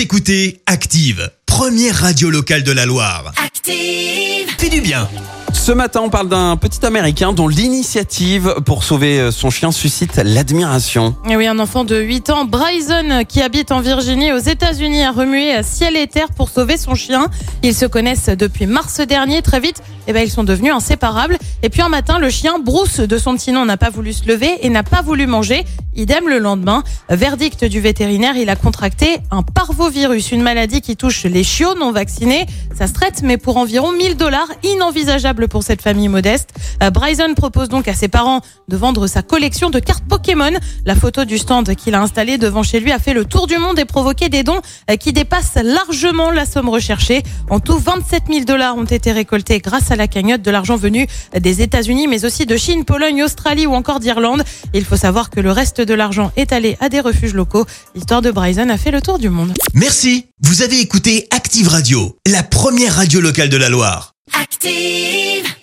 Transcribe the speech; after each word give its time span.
Vous 0.00 0.04
écoutez 0.04 0.62
Active, 0.64 1.30
première 1.44 1.94
radio 1.94 2.30
locale 2.30 2.62
de 2.62 2.72
la 2.72 2.86
Loire. 2.86 3.34
Active. 3.36 4.48
Fais 4.56 4.70
du 4.70 4.80
bien. 4.80 5.06
Ce 5.70 5.74
matin, 5.76 6.00
on 6.02 6.10
parle 6.10 6.28
d'un 6.28 6.56
petit 6.56 6.84
Américain 6.84 7.32
dont 7.32 7.46
l'initiative 7.46 8.56
pour 8.64 8.82
sauver 8.82 9.20
euh, 9.20 9.30
son 9.30 9.50
chien 9.50 9.70
suscite 9.70 10.16
l'admiration. 10.16 11.14
Et 11.28 11.36
oui, 11.36 11.46
un 11.46 11.60
enfant 11.60 11.84
de 11.84 11.96
8 11.96 12.30
ans, 12.30 12.44
Bryson, 12.44 13.22
qui 13.28 13.40
habite 13.40 13.70
en 13.70 13.80
Virginie 13.80 14.32
aux 14.32 14.38
États-Unis, 14.38 15.04
a 15.04 15.12
remué 15.12 15.52
à 15.52 15.62
ciel 15.62 15.96
et 15.96 16.08
terre 16.08 16.32
pour 16.36 16.50
sauver 16.50 16.76
son 16.76 16.96
chien. 16.96 17.28
Ils 17.62 17.72
se 17.72 17.86
connaissent 17.86 18.30
depuis 18.30 18.66
mars 18.66 18.98
dernier. 18.98 19.42
Très 19.42 19.60
vite, 19.60 19.80
eh 20.08 20.12
ben, 20.12 20.24
ils 20.24 20.30
sont 20.30 20.42
devenus 20.42 20.72
inséparables. 20.72 21.38
Et 21.62 21.68
puis 21.68 21.82
un 21.82 21.88
matin, 21.88 22.18
le 22.18 22.30
chien, 22.30 22.58
Bruce, 22.58 22.98
de 22.98 23.16
son 23.16 23.36
petit 23.36 23.52
nom, 23.52 23.64
n'a 23.64 23.76
pas 23.76 23.90
voulu 23.90 24.12
se 24.12 24.26
lever 24.26 24.50
et 24.62 24.70
n'a 24.70 24.82
pas 24.82 25.02
voulu 25.02 25.28
manger. 25.28 25.64
Idem 25.94 26.28
le 26.28 26.38
lendemain. 26.38 26.82
Verdict 27.08 27.64
du 27.64 27.80
vétérinaire, 27.80 28.36
il 28.36 28.48
a 28.48 28.56
contracté 28.56 29.18
un 29.30 29.42
parvovirus, 29.42 30.32
une 30.32 30.42
maladie 30.42 30.80
qui 30.80 30.96
touche 30.96 31.24
les 31.24 31.44
chiots 31.44 31.74
non 31.74 31.92
vaccinés. 31.92 32.46
Ça 32.76 32.86
se 32.88 32.92
traite, 32.92 33.22
mais 33.22 33.36
pour 33.36 33.56
environ 33.56 33.92
1000 33.92 34.16
dollars, 34.16 34.48
inenvisageable 34.64 35.46
pour 35.46 35.59
cette 35.62 35.82
famille 35.82 36.08
modeste. 36.08 36.50
Euh, 36.82 36.90
Bryson 36.90 37.34
propose 37.34 37.68
donc 37.68 37.88
à 37.88 37.94
ses 37.94 38.08
parents 38.08 38.40
de 38.68 38.76
vendre 38.76 39.06
sa 39.06 39.22
collection 39.22 39.70
de 39.70 39.78
cartes 39.78 40.04
Pokémon. 40.08 40.52
La 40.84 40.94
photo 40.94 41.24
du 41.24 41.38
stand 41.38 41.74
qu'il 41.74 41.94
a 41.94 42.00
installé 42.00 42.38
devant 42.38 42.62
chez 42.62 42.80
lui 42.80 42.92
a 42.92 42.98
fait 42.98 43.14
le 43.14 43.24
tour 43.24 43.46
du 43.46 43.58
monde 43.58 43.78
et 43.78 43.84
provoqué 43.84 44.28
des 44.28 44.42
dons 44.42 44.60
euh, 44.90 44.96
qui 44.96 45.12
dépassent 45.12 45.58
largement 45.62 46.30
la 46.30 46.46
somme 46.46 46.68
recherchée. 46.68 47.22
En 47.48 47.60
tout, 47.60 47.78
27 47.78 48.24
000 48.30 48.44
dollars 48.44 48.76
ont 48.76 48.84
été 48.84 49.12
récoltés 49.12 49.58
grâce 49.60 49.90
à 49.90 49.96
la 49.96 50.08
cagnotte 50.08 50.42
de 50.42 50.50
l'argent 50.50 50.76
venu 50.76 51.06
des 51.38 51.62
États-Unis, 51.62 52.06
mais 52.08 52.24
aussi 52.24 52.46
de 52.46 52.56
Chine, 52.56 52.84
Pologne, 52.84 53.22
Australie 53.22 53.66
ou 53.66 53.74
encore 53.74 54.00
d'Irlande. 54.00 54.44
Il 54.74 54.84
faut 54.84 54.96
savoir 54.96 55.30
que 55.30 55.40
le 55.40 55.52
reste 55.52 55.80
de 55.80 55.94
l'argent 55.94 56.32
est 56.36 56.52
allé 56.52 56.76
à 56.80 56.88
des 56.88 57.00
refuges 57.00 57.34
locaux. 57.34 57.66
L'histoire 57.94 58.22
de 58.22 58.30
Bryson 58.30 58.68
a 58.68 58.76
fait 58.76 58.90
le 58.90 59.00
tour 59.00 59.18
du 59.18 59.28
monde. 59.28 59.52
Merci. 59.74 60.26
Vous 60.42 60.62
avez 60.62 60.80
écouté 60.80 61.28
Active 61.30 61.68
Radio, 61.68 62.16
la 62.26 62.42
première 62.42 62.96
radio 62.96 63.20
locale 63.20 63.50
de 63.50 63.56
la 63.56 63.68
Loire. 63.68 64.14
Active. 64.32 65.56